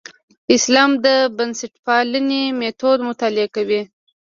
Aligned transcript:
اسلام 0.55 0.91
بنسټپالنې 1.35 2.43
میتود 2.59 2.99
مطالعه 3.09 3.47
کوي. 3.55 3.81